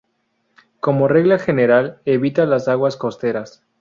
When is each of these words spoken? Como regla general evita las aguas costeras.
Como 0.79 1.07
regla 1.07 1.37
general 1.37 2.01
evita 2.05 2.47
las 2.47 2.67
aguas 2.67 2.97
costeras. 2.97 3.61